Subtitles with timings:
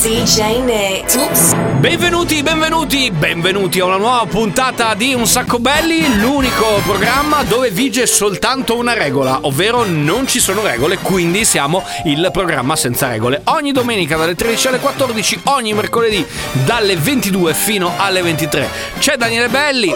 [0.00, 1.16] DJ Nick.
[1.16, 1.54] Oops.
[1.80, 8.06] Benvenuti, benvenuti, benvenuti a una nuova puntata di Un Sacco Belli, l'unico programma dove vige
[8.06, 13.42] soltanto una regola, ovvero non ci sono regole, quindi siamo il programma senza regole.
[13.44, 16.24] Ogni domenica dalle 13 alle 14, ogni mercoledì
[16.64, 18.68] dalle 22 fino alle 23.
[18.98, 19.92] C'è Daniele Belli,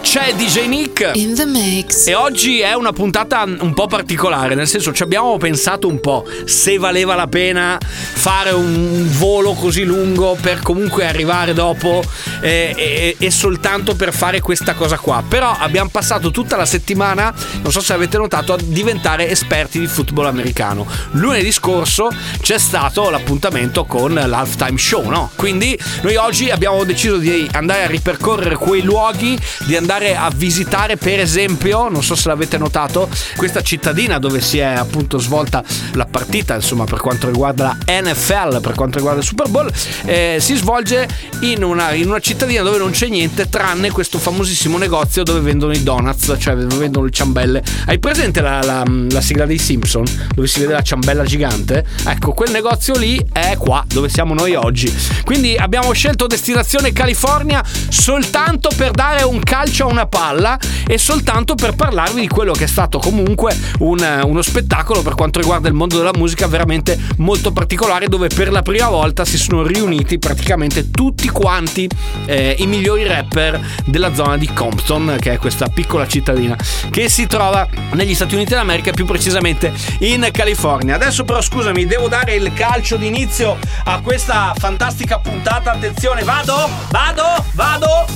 [0.00, 1.10] c'è DJ Nick.
[1.14, 2.06] In the mix.
[2.06, 6.24] E oggi è una puntata un po' particolare, nel senso ci abbiamo pensato un po'
[6.44, 12.02] se valeva la pena fare un volo così lungo per comunque arrivare dopo
[12.40, 15.22] eh, e, e soltanto per fare questa cosa qua.
[15.26, 17.32] Però abbiamo passato tutta la settimana,
[17.62, 20.86] non so se avete notato, a diventare esperti di football americano.
[21.12, 22.10] Lunedì scorso
[22.40, 25.30] c'è stato l'appuntamento con l'halftime show, no?
[25.36, 30.96] Quindi noi oggi abbiamo deciso di andare a ripercorrere quei luoghi, di andare a visitare
[30.96, 36.06] per esempio, non so se l'avete notato, questa cittadina dove si è appunto svolta la
[36.06, 39.70] partita, insomma per quanto riguarda la NFL, per quanto riguarda il Super Bowl,
[40.04, 41.08] eh, si svolge
[41.40, 45.72] in una, in una cittadina dove non c'è niente tranne questo famosissimo negozio dove vendono
[45.72, 47.62] i donuts, cioè dove vendono le ciambelle.
[47.86, 51.84] Hai presente la, la, la sigla dei Simpson dove si vede la ciambella gigante?
[52.06, 54.92] Ecco, quel negozio lì è qua dove siamo noi oggi.
[55.24, 61.54] Quindi abbiamo scelto destinazione California soltanto per dare un calcio a una palla e soltanto
[61.54, 65.74] per parlarvi di quello che è stato comunque un- uno spettacolo per quanto riguarda il
[65.74, 70.90] mondo della musica veramente molto particolare dove per la prima volta si sono riuniti praticamente
[70.90, 71.88] tutti quanti
[72.26, 76.54] eh, i migliori rapper della zona di Compton che è questa piccola cittadina
[76.90, 80.96] che si trova negli Stati Uniti d'America più precisamente in California.
[80.96, 85.72] Adesso però scusami devo dare il calcio d'inizio a questa fantastica puntata.
[85.72, 88.06] Attenzione vado vado vado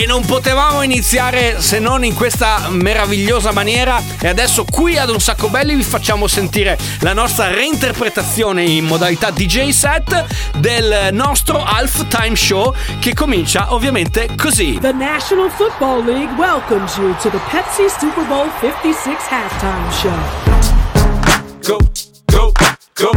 [0.00, 4.00] E non potevamo iniziare se non in questa meravigliosa maniera.
[4.20, 9.32] E adesso qui ad Un Sacco Belli vi facciamo sentire la nostra reinterpretazione in modalità
[9.32, 10.24] DJ set
[10.58, 14.78] del nostro halftime show che comincia ovviamente così.
[14.80, 20.58] The National Football League welcomes you to the Pepsi Super Bowl 56 halftime show.
[21.64, 21.78] go,
[22.30, 22.52] go,
[22.94, 23.10] go,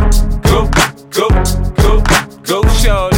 [0.50, 1.28] go, go,
[1.76, 2.02] go,
[2.44, 3.18] go, shorty.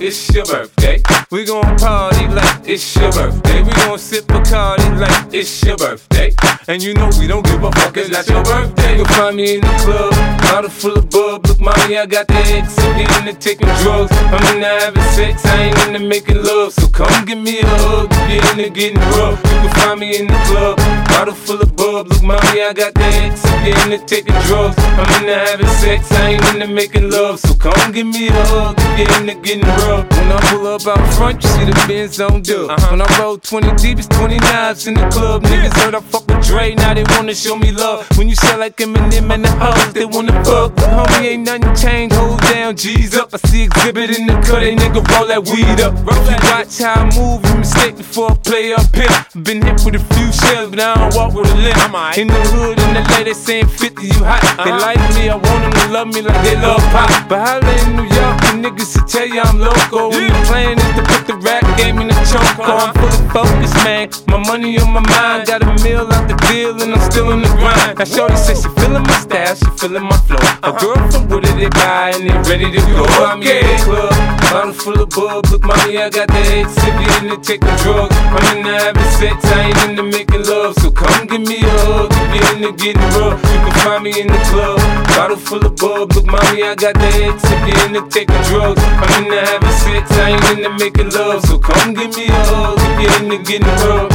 [0.00, 1.00] It's your birthday.
[1.30, 3.62] We gon' party like it's your birthday.
[3.62, 6.32] We gon' sip Bacardi like it's your birthday.
[6.66, 8.96] And you know we don't give a fuck, it's not your birthday.
[8.96, 10.12] You'll find me in the club,
[10.42, 11.46] bottle full of bub.
[11.46, 12.78] Look, mommy, I got the X.
[12.78, 14.12] I'm into taking drugs.
[14.12, 16.72] I'm into having sex, I ain't into making love.
[16.72, 19.38] So come give me a hug you're into getting rough.
[19.44, 20.76] You can find me in the club,
[21.08, 22.08] bottle full of bub.
[22.08, 23.44] Look, mommy, I got the X.
[23.46, 24.76] I'm into taking drugs.
[24.78, 27.33] I'm into having sex, I ain't into making love.
[27.36, 30.06] So come give me a hug if you're into getting rough.
[30.10, 32.78] When I pull up out front, you see the Benz on dub.
[32.90, 35.42] When I roll 20 deep, it's 20 knives in the club.
[35.44, 38.06] Niggas heard I fuck with Dre, now they wanna show me love.
[38.18, 40.74] When you sell like Eminem and the hoes, they wanna fuck.
[40.76, 43.30] But homie, ain't nothing changed, hold down, G's up.
[43.32, 45.94] I see exhibit in the cut, they nigga roll that weed up.
[46.04, 49.42] Watch how I move, you mistake before I play up here.
[49.42, 52.18] Been hit with a few shells, but I don't walk with a limp.
[52.18, 54.42] In the hood, in the LA, they saying 50, you hot.
[54.64, 57.23] They like me, I want them to love me like they love pop.
[57.28, 60.10] But holla in New York, the niggas will tell you I'm loco.
[60.10, 62.44] When the plan is to put the rap game in the choke.
[62.60, 64.10] I'm fully focused, man.
[64.28, 67.40] My money on my mind, got a meal out the deal, and I'm still in
[67.40, 67.98] the grind.
[67.98, 70.44] Now, Shorty says she feeling my style, she feeling my flow.
[70.68, 73.08] A girl from Wooded, they buy, and they ready to go.
[73.24, 74.12] I'm in the club,
[74.52, 75.48] bottle full of bub.
[75.48, 78.12] Look, mommy, I got the head sick, into taking drugs.
[78.12, 80.76] I'm into having sex, I ain't into making love.
[80.84, 83.40] So come give me a hug, if you're into getting rough.
[83.48, 84.76] You can find me in the club,
[85.16, 86.12] bottle full of bub.
[86.12, 88.82] Look, mommy, I got the head sick, into taking drugs.
[88.82, 91.44] I'm into having sex, I ain't into making love.
[91.46, 94.10] So come give me a hug, if you're into getting rough.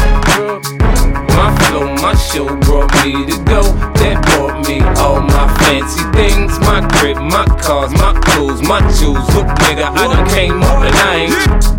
[1.35, 3.61] My flow, my show brought me to go.
[3.99, 6.59] That brought me all my fancy things.
[6.59, 9.23] My crib, my cars, my clothes, my shoes.
[9.35, 11.78] Look, nigga, I done came up and I ain't.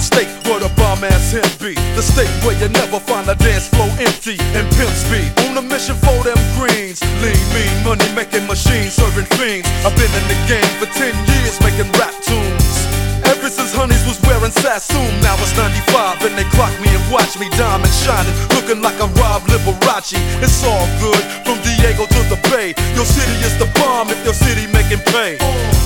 [0.00, 1.76] State where the bomb ass him be.
[1.94, 5.28] The state where you never find a dance floor empty and pimp speed.
[5.46, 7.00] On a mission for them greens.
[7.20, 9.68] Lean, mean, money making machines, serving fiends.
[9.84, 12.90] I've been in the game for 10 years making rap tunes.
[13.30, 17.38] Ever since Honeys was wearing Sassoon, now it's 95 and they clock me and watch
[17.38, 20.18] me diamond shining, looking like I'm Rob Liberace.
[20.42, 22.74] It's all good from Diego to the Bay.
[22.96, 25.38] Your city is the bomb if your city making pay.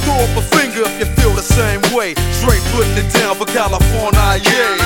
[0.03, 1.14] Throw up a finger if you
[1.45, 2.15] same way.
[2.33, 4.84] Straight putting it down for California, yeah.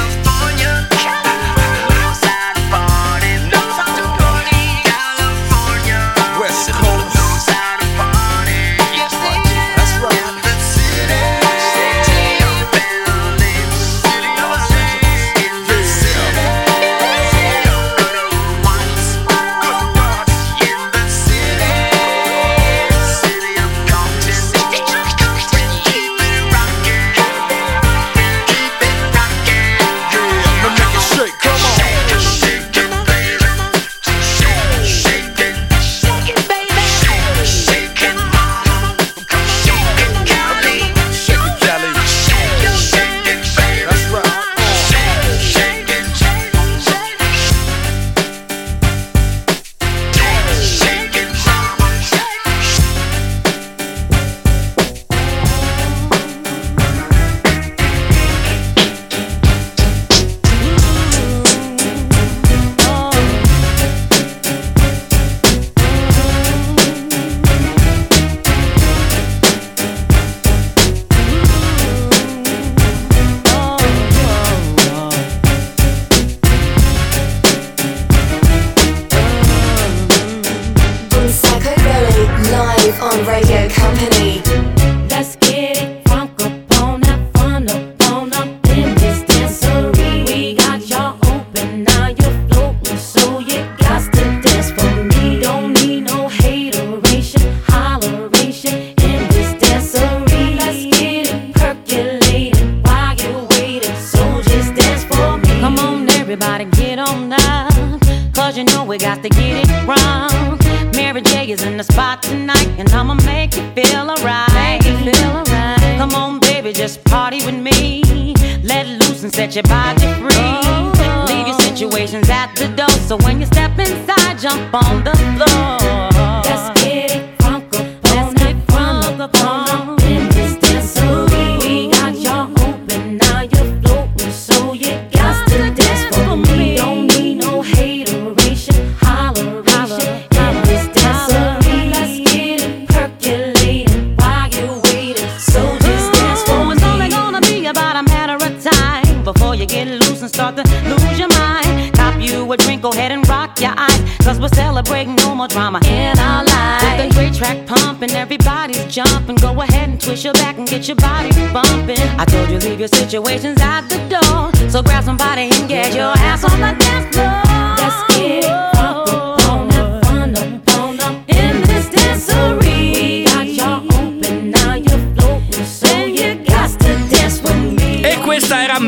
[153.08, 156.84] Ahead and rock your eyes, cause we're celebrating no more drama in our lives.
[156.84, 159.36] With the great track pumping, everybody's jumping.
[159.36, 161.98] Go ahead and twist your back and get your body bumping.
[162.18, 166.12] I told you leave your situations at the door, so grab somebody and get your
[166.18, 167.42] ass on the dance floor.
[167.78, 168.97] Let's get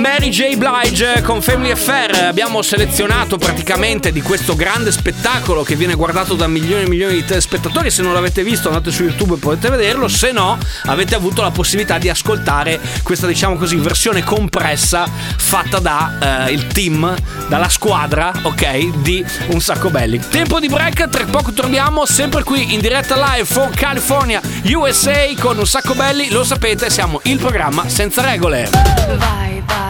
[0.01, 0.57] Mary J.
[0.57, 2.25] Blige con Family Affair.
[2.25, 7.25] Abbiamo selezionato praticamente di questo grande spettacolo che viene guardato da milioni e milioni di
[7.25, 7.91] telespettatori.
[7.91, 10.09] Se non l'avete visto, andate su YouTube e potete vederlo.
[10.09, 16.47] Se no, avete avuto la possibilità di ascoltare questa, diciamo così, versione compressa fatta da
[16.49, 17.15] eh, team,
[17.49, 20.19] dalla squadra, ok, di Un Sacco Belli.
[20.31, 25.59] Tempo di break, tra poco torniamo sempre qui in diretta live from California, USA con
[25.59, 26.31] Un Sacco Belli.
[26.31, 28.71] Lo sapete, siamo il programma senza regole.
[28.71, 29.90] Vai, vai,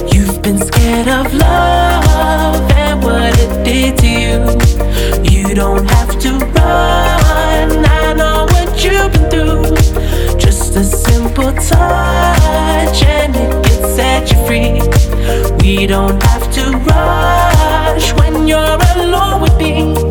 [0.51, 4.39] Been scared of love and what it did to you.
[5.23, 7.85] You don't have to run.
[7.85, 10.37] I know what you've been through.
[10.37, 14.81] Just a simple touch and it can set you free.
[15.61, 20.10] We don't have to rush when you're alone with me.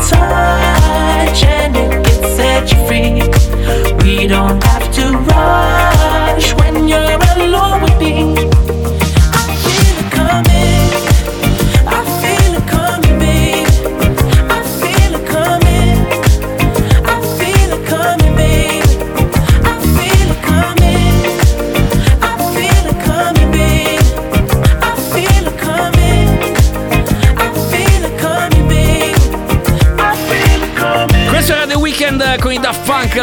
[0.00, 3.22] Touch and it can set you free.
[4.04, 5.97] We don't have to rush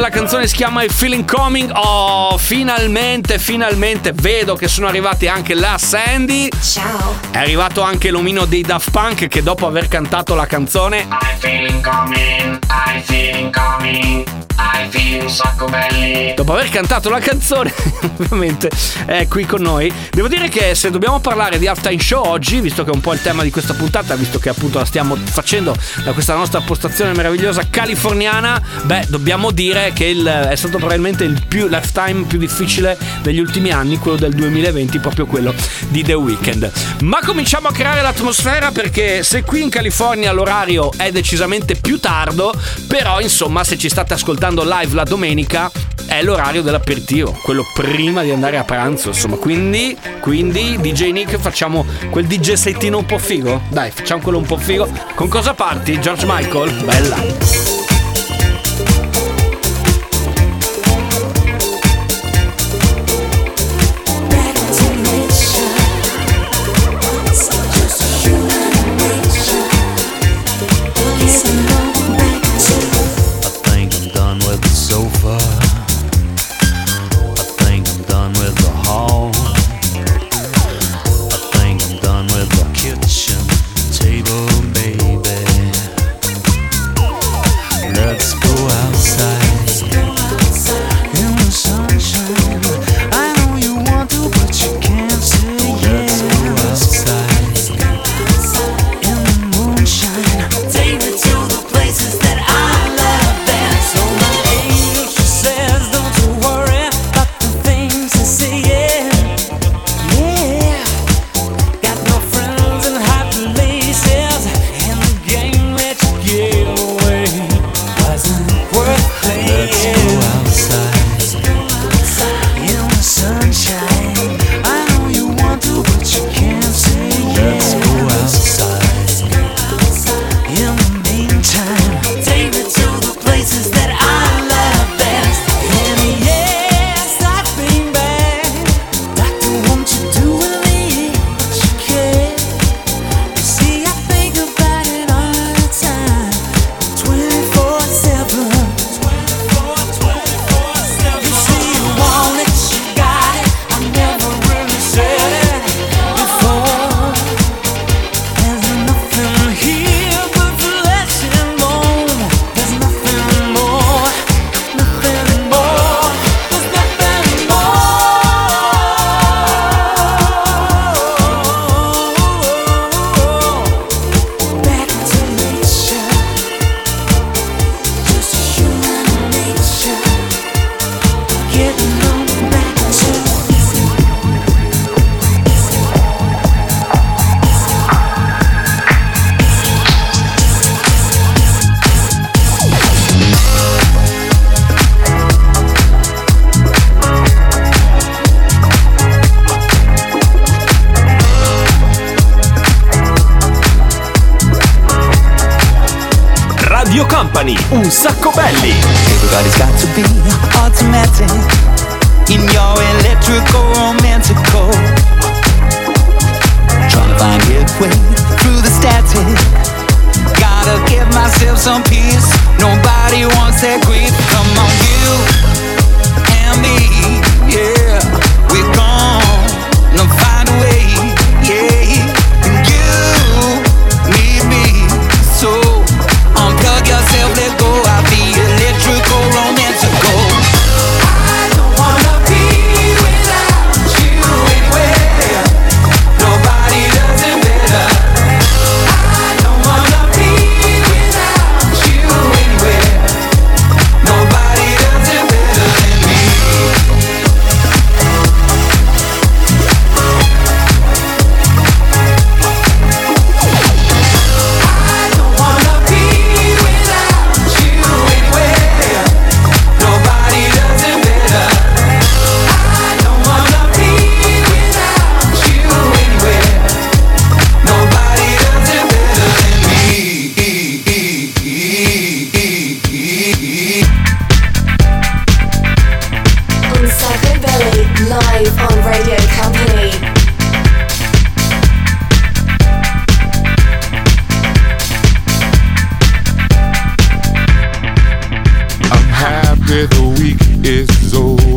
[0.05, 1.71] la canzone si chiama I Feeling Coming.
[1.73, 6.47] Oh, finalmente, finalmente vedo che sono arrivati anche la Sandy.
[6.61, 7.15] Ciao.
[7.31, 11.81] È arrivato anche l'omino dei Daft Punk che dopo aver cantato la canzone I feeling
[11.81, 14.23] coming, I feeling coming,
[16.35, 17.73] Dopo aver cantato la canzone,
[18.19, 18.69] ovviamente
[19.05, 19.91] è qui con noi.
[20.11, 23.13] Devo dire che se dobbiamo parlare di halftime show oggi, visto che è un po'
[23.13, 27.13] il tema di questa puntata, visto che appunto la stiamo facendo da questa nostra postazione
[27.13, 32.97] meravigliosa californiana, beh, dobbiamo dire che il- è stato probabilmente il più lifetime più difficile
[33.21, 35.53] degli ultimi anni, quello del 2020, proprio quello
[35.87, 36.71] di The Weeknd.
[37.03, 42.53] Ma cominciamo a creare l'atmosfera perché se qui in California l'orario è decisamente più tardo,
[42.87, 45.71] però insomma se ci state ascoltando live la domenica
[46.07, 51.85] è l'orario dell'aperitivo, quello prima di andare a pranzo, insomma, quindi, quindi DJ Nick facciamo
[52.09, 53.61] quel DJ settino un po' figo?
[53.69, 54.87] Dai, facciamo quello un po' figo.
[55.15, 55.99] Con cosa parti?
[55.99, 56.83] George Michael?
[56.83, 57.94] Bella.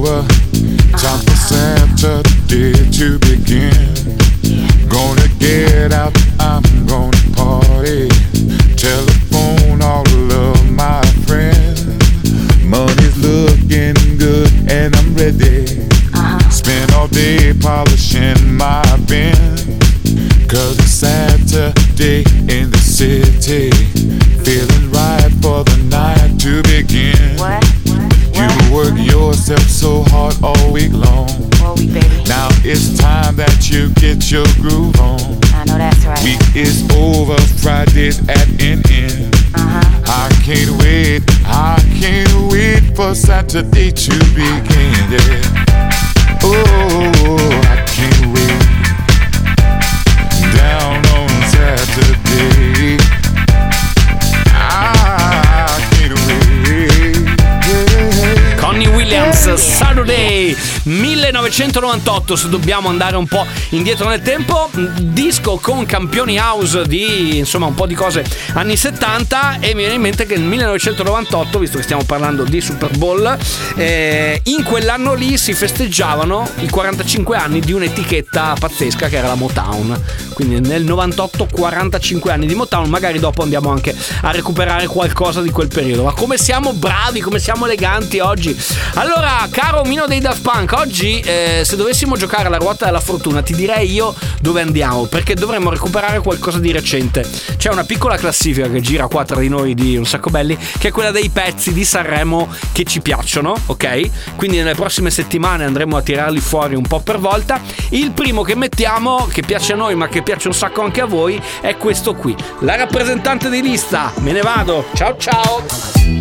[0.09, 0.29] Over.
[0.97, 3.95] Time for Saturday to begin.
[4.89, 6.18] Gonna get out,
[29.57, 31.29] so hard all week long.
[32.29, 35.21] Now it's time that you get your groove on.
[35.55, 36.23] I know that's right.
[36.23, 39.35] Week is over, Friday's at an end.
[39.55, 40.05] Uh-huh.
[40.05, 44.93] I can't wait, I can't wait for Saturday to begin.
[45.09, 45.89] Yeah.
[46.45, 48.18] Oh, I can't
[61.29, 67.67] 1998, se dobbiamo andare un po' indietro nel tempo, disco con campioni house di insomma
[67.67, 71.77] un po' di cose anni 70 e mi viene in mente che nel 1998, visto
[71.77, 73.37] che stiamo parlando di Super Bowl,
[73.77, 79.35] eh, in quell'anno lì si festeggiavano i 45 anni di un'etichetta pazzesca che era la
[79.35, 80.01] Motown.
[80.33, 85.51] Quindi nel 98 45 anni di Motown, magari dopo andiamo anche a recuperare qualcosa di
[85.51, 86.05] quel periodo.
[86.05, 88.57] Ma come siamo bravi, come siamo eleganti oggi.
[88.95, 93.43] Allora, caro Mino dei Daft Punk, oggi eh, se dovessimo giocare alla ruota della fortuna,
[93.43, 97.29] ti direi io dove andiamo, perché dovremmo recuperare qualcosa di recente.
[97.57, 100.89] C'è una piccola classifica che gira qua tra di noi di un sacco belli, che
[100.89, 104.37] è quella dei pezzi di Sanremo che ci piacciono, ok?
[104.37, 107.61] Quindi nelle prossime settimane andremo a tirarli fuori un po' per volta.
[107.91, 111.07] Il primo che mettiamo, che piace a noi ma che piace un sacco anche a
[111.07, 112.37] voi, è questo qui.
[112.61, 114.87] La rappresentante di lista, me ne vado.
[114.95, 115.65] Ciao ciao.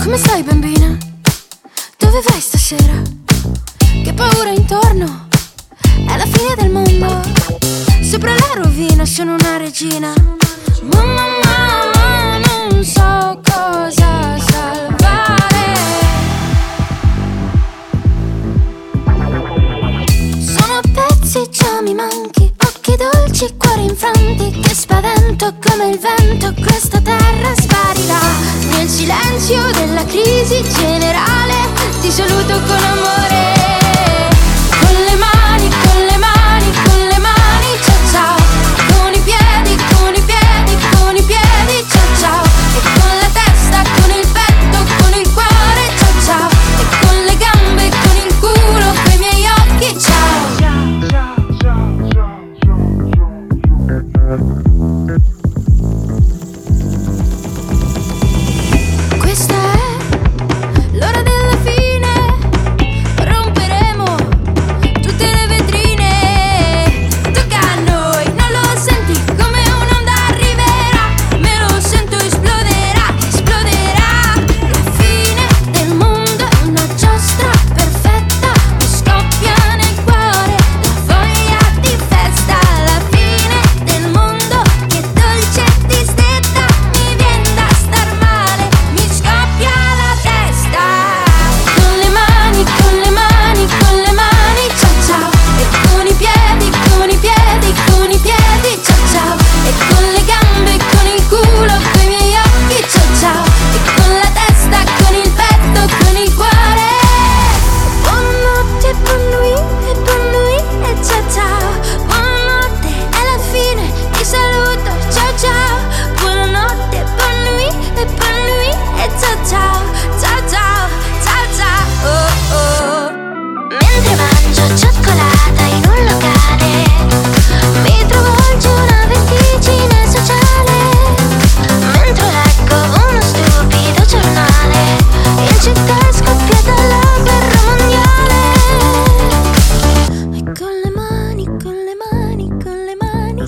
[0.03, 0.97] Come stai bambina?
[1.97, 3.26] Dove vai stasera?
[4.07, 5.27] Che paura intorno?
[5.81, 7.19] È la fine del mondo.
[8.01, 10.13] Sopra la rovina sono una regina.
[10.93, 15.73] Mamma, mamma, non so cosa salvare.
[20.39, 22.49] Sono pezzi, già mi manchi.
[22.65, 24.57] Occhi dolci, cuori infranti.
[24.61, 26.53] Che spavento come il vento.
[26.65, 28.19] Questa terra sparirà.
[28.71, 31.55] Nel silenzio della crisi generale.
[31.99, 33.86] Ti saluto con amore.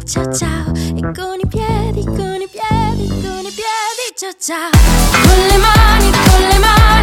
[0.10, 0.74] ciao ciao.
[0.74, 4.72] E con i piedi, con i piedi, con i piedi ciao ciao.
[4.72, 6.99] Con le mani, con le mani.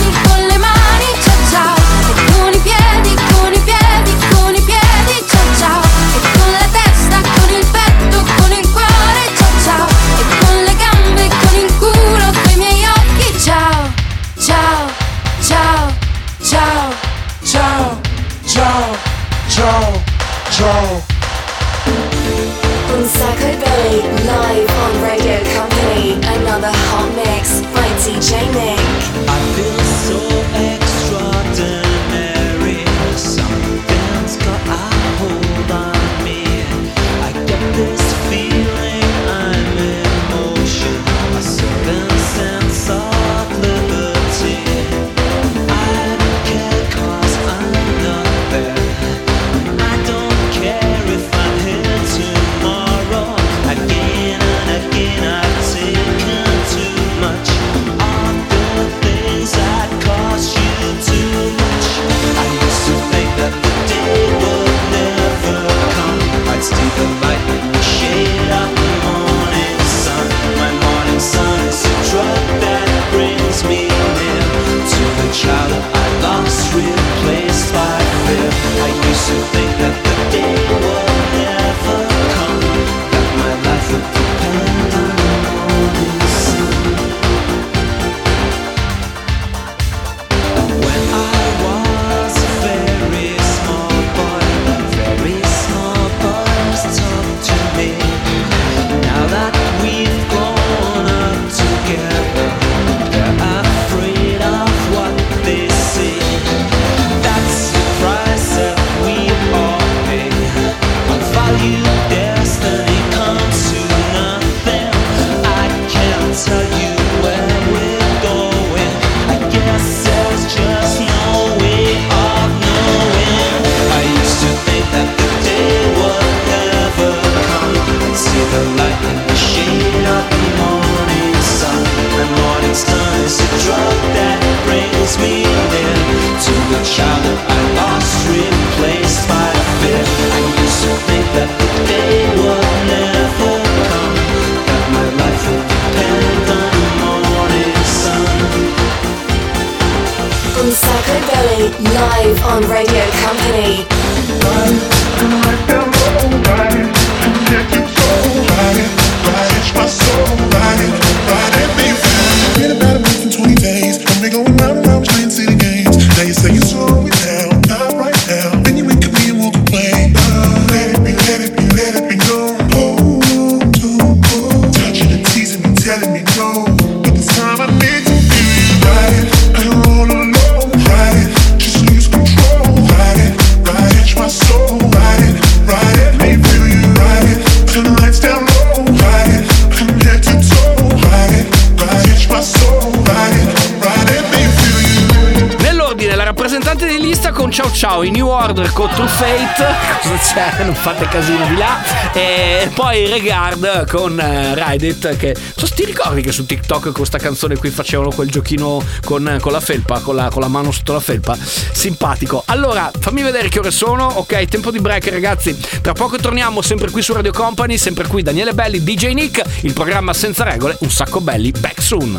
[198.46, 199.66] Order True Fate.
[200.02, 200.62] Cosa c'è?
[200.66, 202.12] Non fate casino di là.
[202.12, 205.16] E poi Regard con eh, Rideit.
[205.16, 209.38] Che so, ti ricordi che su TikTok con questa canzone qui facevano quel giochino con,
[209.40, 211.36] con la felpa, con la, con la, mano sotto la felpa?
[211.36, 212.44] Simpatico.
[212.46, 214.06] Allora, fammi vedere che ore sono.
[214.06, 215.58] Ok, tempo di break, ragazzi.
[215.80, 219.72] Tra poco torniamo sempre qui su Radio Company, sempre qui Daniele Belli, DJ Nick, il
[219.72, 222.18] programma senza regole, un sacco belli, back soon.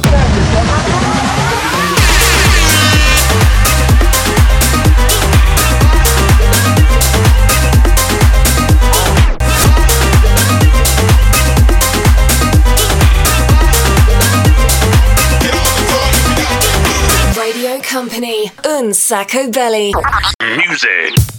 [18.78, 19.92] Burn Sacco Belly.
[20.40, 21.37] Music.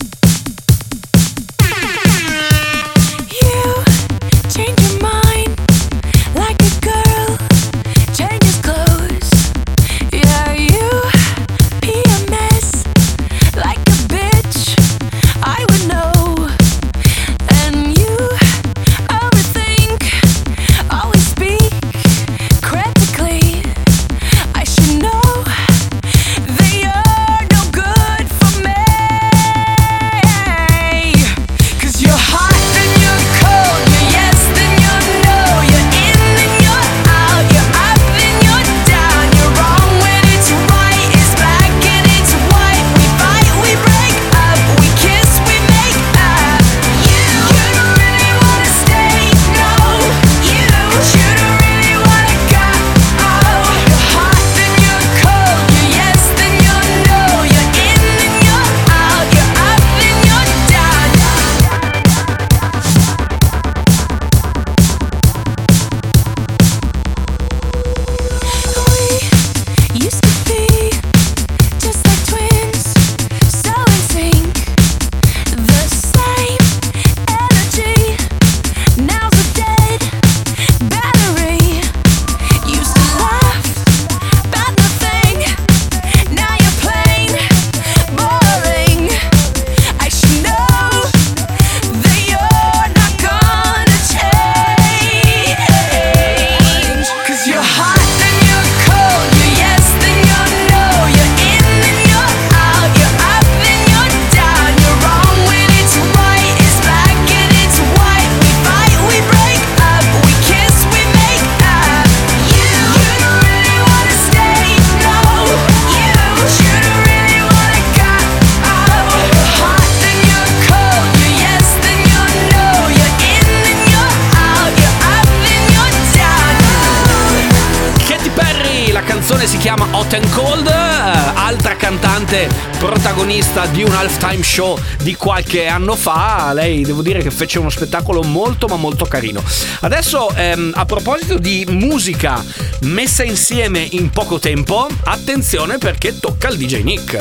[133.28, 136.52] protagonista di un halftime show di qualche anno fa.
[136.54, 139.42] Lei devo dire che fece uno spettacolo molto ma molto carino.
[139.80, 142.42] Adesso ehm, a proposito di musica
[142.82, 147.20] messa insieme in poco tempo, attenzione perché tocca al DJ Nick.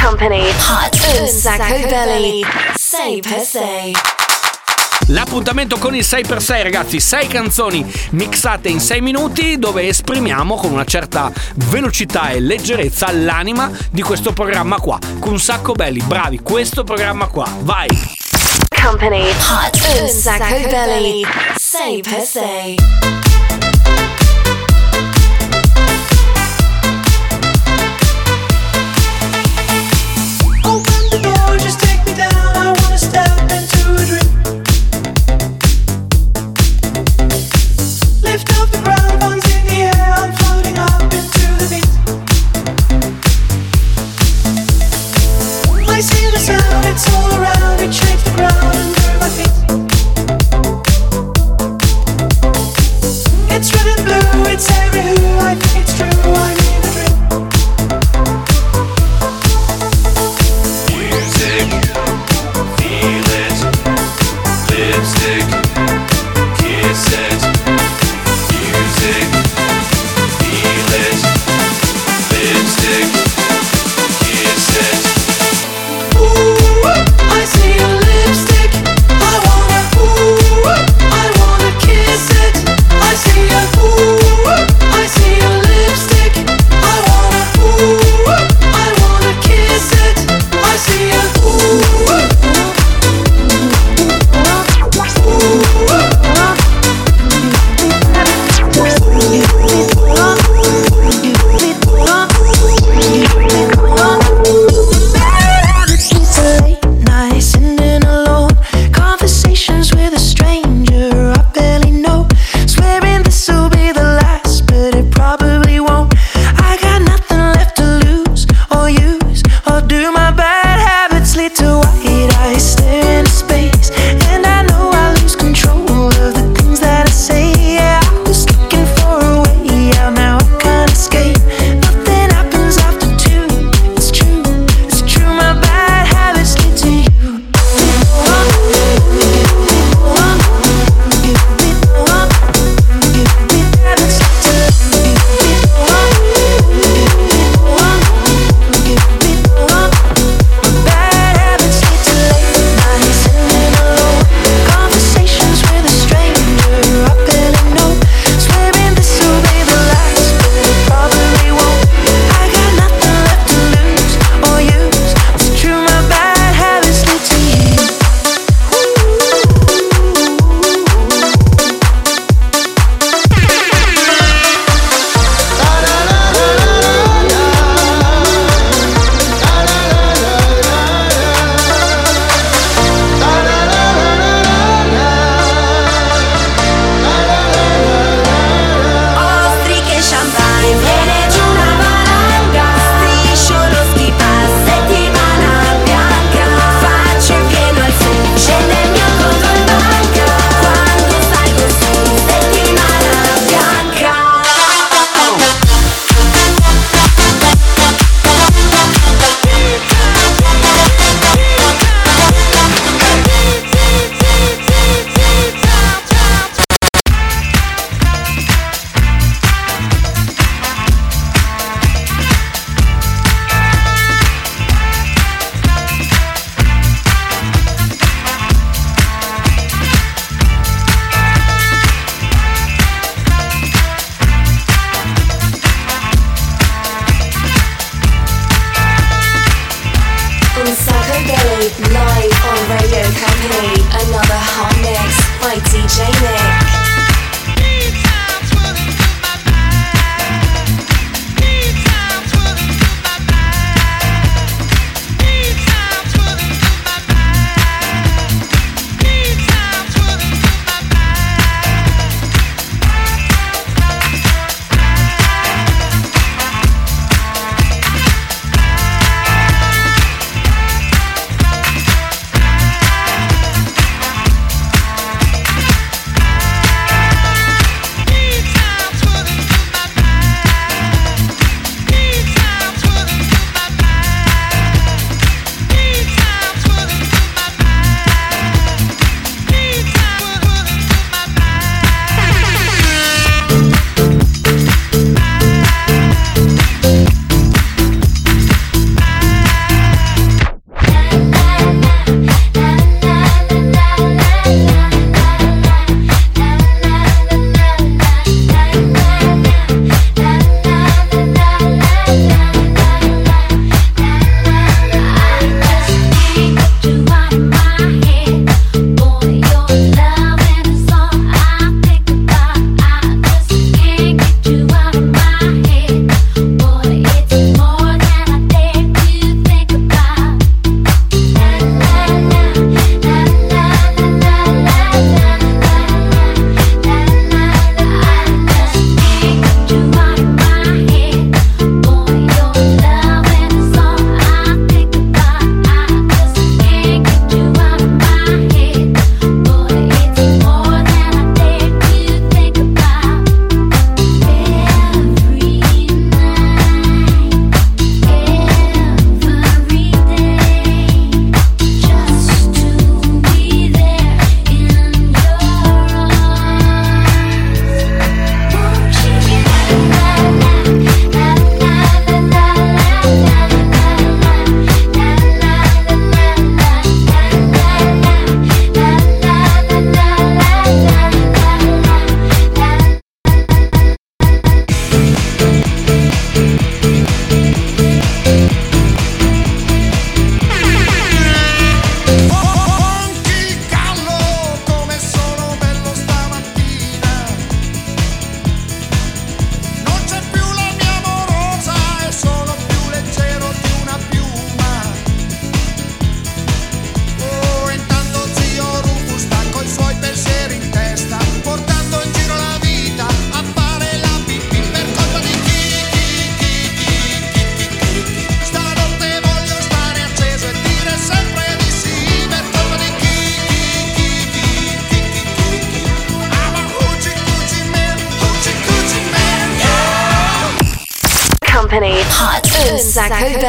[0.00, 2.40] Company Hot un sacco belly
[2.74, 4.21] say per 6
[5.12, 10.86] L'appuntamento con il 6x6 ragazzi, 6 canzoni mixate in 6 minuti dove esprimiamo con una
[10.86, 11.30] certa
[11.68, 14.98] velocità e leggerezza l'anima di questo programma qua.
[15.18, 17.46] Con un sacco belli, bravi, questo programma qua.
[17.60, 17.88] Vai!
[18.82, 21.22] Company Hot un sacco belli
[21.60, 23.31] 6x6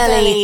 [0.08, 0.43] belly.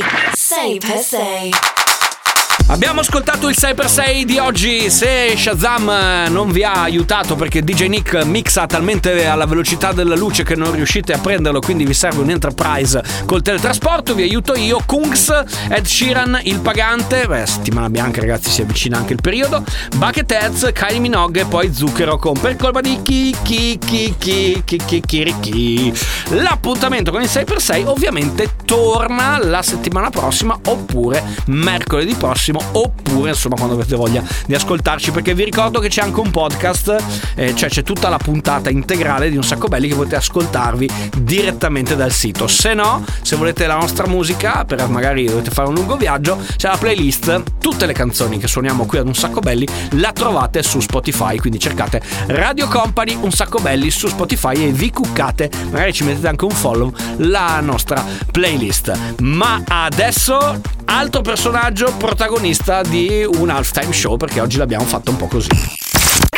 [3.59, 4.89] 6x6 di oggi.
[4.89, 10.43] Se Shazam non vi ha aiutato perché DJ Nick mixa talmente alla velocità della luce
[10.43, 14.81] che non riuscite a prenderlo, quindi vi serve un Enterprise col teletrasporto, vi aiuto io.
[14.85, 17.27] Kungs, Ed Sheeran, Il Pagante.
[17.27, 19.61] Beh, settimana bianca, ragazzi, si avvicina anche il periodo.
[19.93, 24.81] Bucketheads, Kylie Minogue e poi Zucchero con per colpa di chi chi chi chi chi
[24.85, 25.93] chi chi chi.
[26.29, 33.75] L'appuntamento con il 6x6 ovviamente torna la settimana prossima oppure mercoledì prossimo oppure insomma quando
[33.75, 36.95] avete voglia di ascoltarci perché vi ricordo che c'è anche un podcast
[37.35, 41.95] eh, cioè c'è tutta la puntata integrale di un sacco belli che potete ascoltarvi direttamente
[41.95, 42.47] dal sito.
[42.47, 46.67] Se no se volete la nostra musica per magari dovete fare un lungo viaggio c'è
[46.67, 50.79] la playlist tutte le canzoni che suoniamo qui ad un sacco belli la trovate su
[50.79, 56.03] Spotify quindi cercate Radio Company un sacco belli su Spotify e vi cuccate magari ci
[56.03, 59.17] mettete anche un follow la nostra playlist.
[59.19, 60.59] Ma adesso
[60.89, 65.49] altro personaggio protagonista di un halftime show perché oggi l'abbiamo fatto un po' così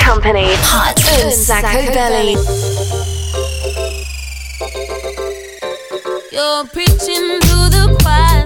[0.06, 0.52] Company.
[0.52, 2.36] Hot un sacco belly.
[6.32, 8.42] You're preaching to the choir,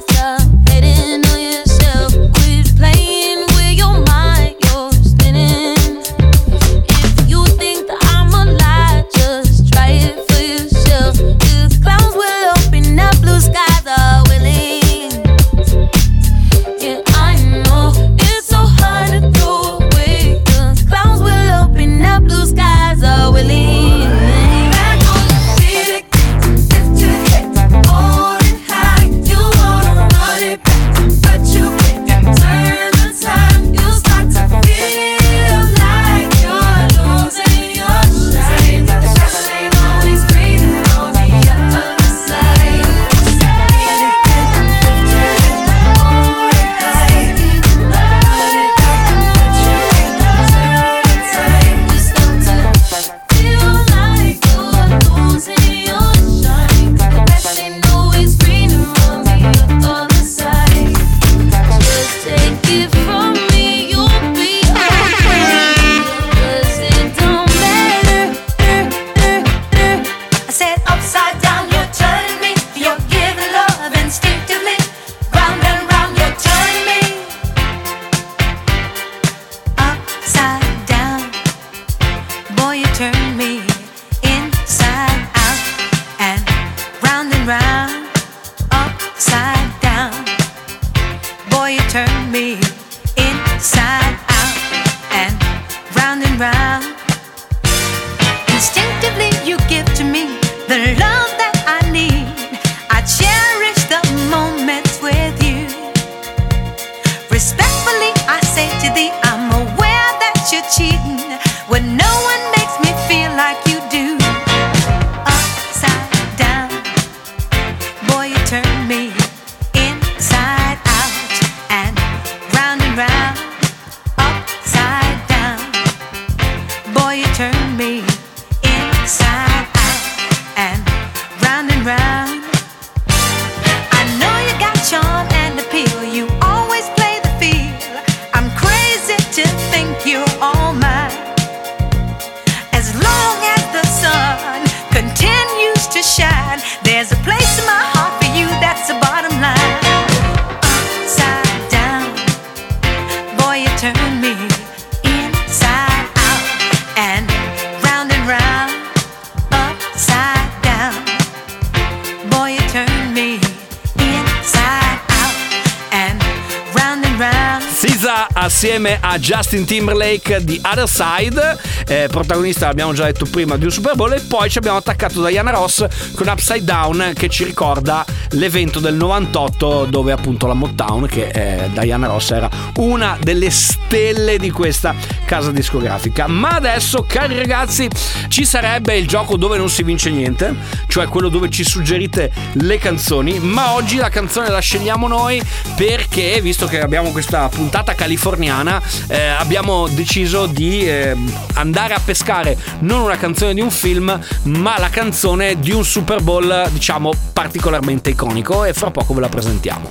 [168.56, 173.70] assieme a Justin Timberlake di Other Side, eh, protagonista l'abbiamo già detto prima di un
[173.72, 174.14] Super Bowl.
[174.14, 175.86] E poi ci abbiamo attaccato Diana Ross
[176.16, 181.70] con Upside Down che ci ricorda l'evento del 98 dove appunto la Motown che eh,
[181.74, 184.96] Diana Ross era una delle stelle di questa
[185.26, 186.28] casa discografica.
[186.28, 187.90] Ma adesso cari ragazzi
[188.28, 190.56] ci sarebbe il gioco dove non si vince niente,
[190.88, 195.42] cioè quello dove ci suggerite le canzoni, ma oggi la canzone la scegliamo noi
[195.76, 201.16] perché visto che abbiamo questa puntata californiana eh, abbiamo deciso di eh,
[201.56, 206.22] andare a pescare non una canzone di un film ma la canzone di un Super
[206.22, 209.90] Bowl diciamo particolarmente iconico e fra poco ve la presentiamo.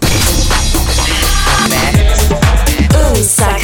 [1.64, 2.13] Un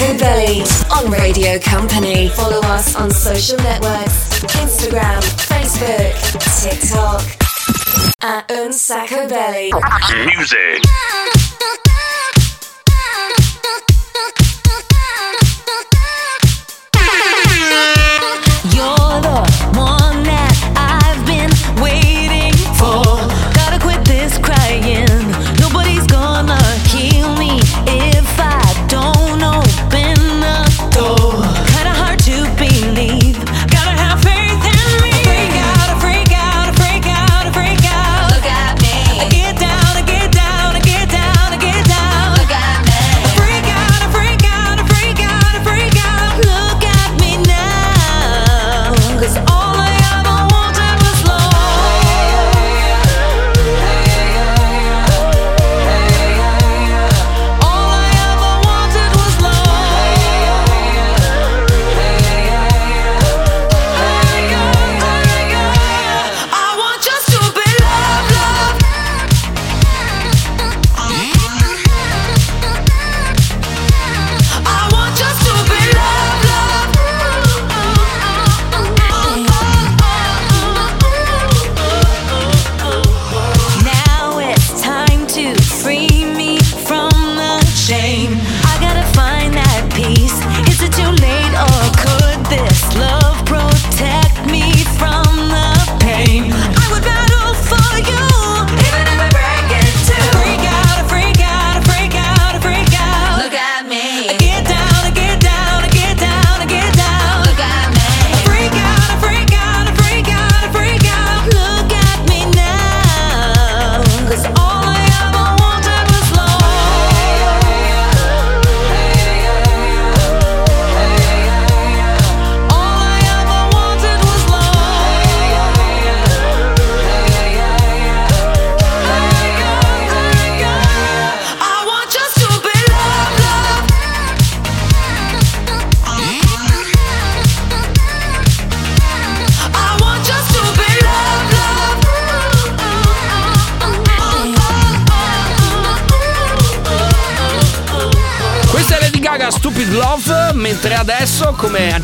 [0.00, 2.28] Marco Belly on Radio Company.
[2.30, 6.14] Follow us on social networks Instagram, Facebook,
[6.62, 7.22] TikTok.
[8.22, 8.72] At Un
[9.28, 9.72] Belly.
[10.26, 11.39] Music.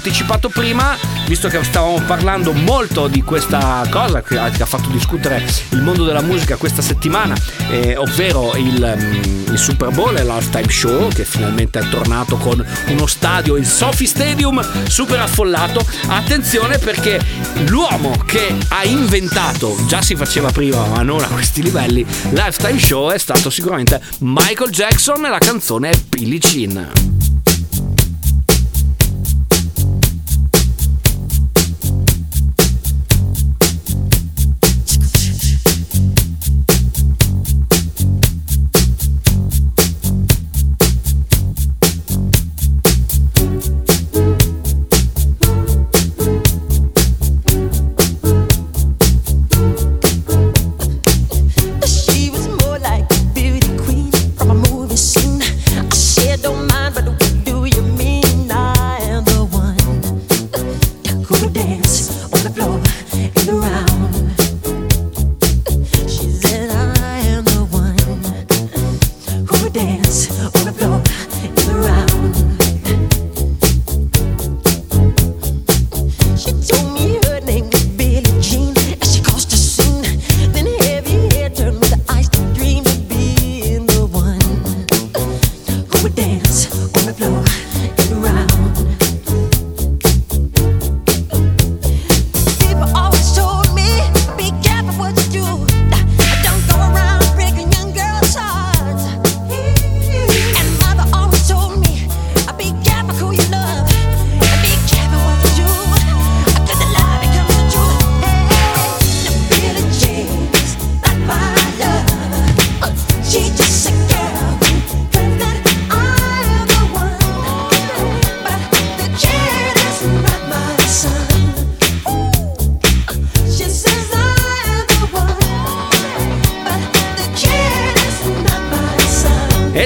[0.06, 0.96] anticipato prima,
[1.26, 6.22] visto che stavamo parlando molto di questa cosa che ha fatto discutere il mondo della
[6.22, 7.34] musica questa settimana,
[7.70, 12.64] eh, ovvero il, mm, il, Super Bowl e l'Halftime Show, che finalmente è tornato con
[12.86, 15.84] uno stadio, il Sophie Stadium, super affollato.
[16.06, 17.20] Attenzione perché
[17.66, 23.10] l'uomo che ha inventato, già si faceva prima ma non a questi livelli, l'Halftime Show
[23.10, 27.15] è stato sicuramente Michael Jackson e la canzone è Billie Jean.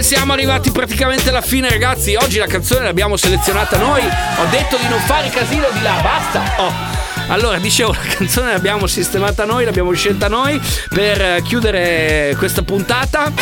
[0.02, 2.14] Siamo arrivati praticamente alla fine, ragazzi.
[2.14, 4.02] Oggi la canzone l'abbiamo selezionata noi.
[4.02, 6.54] Ho detto di non fare casino di là, basta.
[6.56, 6.89] Oh.
[7.30, 13.32] Allora, dicevo, la canzone l'abbiamo sistemata noi, l'abbiamo scelta noi per eh, chiudere questa puntata.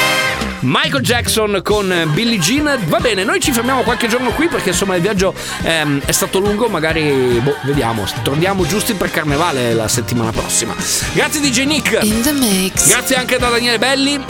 [0.61, 2.78] Michael Jackson con Billie Jean.
[2.86, 5.32] Va bene, noi ci fermiamo qualche giorno qui perché insomma il viaggio
[5.62, 10.74] ehm, è stato lungo, magari boh, vediamo, torniamo giusti per carnevale la settimana prossima.
[11.12, 11.99] Grazie DJ Nick.
[12.03, 12.89] In the mix.
[12.89, 14.22] Grazie anche da Daniele Belli.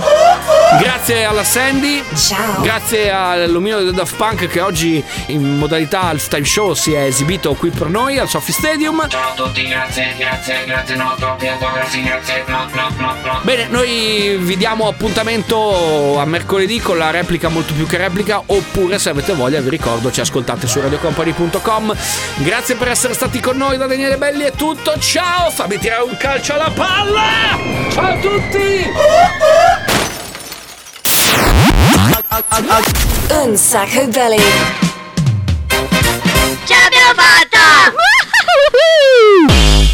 [0.80, 2.04] Grazie alla Sandy.
[2.14, 2.60] Ciao.
[2.60, 7.70] Grazie all'omino del Daft Punk che oggi in modalità halftime show si è esibito qui
[7.70, 9.06] per noi al Sophie Stadium.
[9.08, 13.40] Ciao a tutti, grazie, grazie, grazie, no, troppi autografi, grazie, no, no, no, no.
[13.42, 18.98] Bene, noi vi diamo appuntamento a mercoledì con la replica molto più che replica oppure
[18.98, 21.96] se avete voglia vi ricordo ci ascoltate su radiocompany.com
[22.36, 26.16] grazie per essere stati con noi da Daniele Belli è tutto ciao fammi tirare un
[26.16, 27.58] calcio alla palla
[27.90, 28.86] ciao a tutti
[33.30, 34.36] Un sacco belly.
[36.64, 38.17] Ce l'abbiamo fatta!
[38.78, 39.87] Woo!